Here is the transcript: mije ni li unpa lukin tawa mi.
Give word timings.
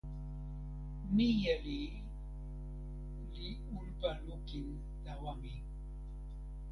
mije 1.15 1.53
ni 1.65 1.79
li 3.33 3.47
unpa 3.79 4.09
lukin 4.25 4.67
tawa 5.03 5.31
mi. 5.41 5.53